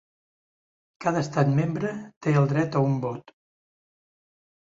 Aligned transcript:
Cada 1.05 1.21
estat 1.25 1.51
membre 1.59 1.91
té 2.27 2.33
el 2.41 2.49
dret 2.53 2.77
a 2.79 2.83
un 2.87 2.95
vot. 3.03 3.35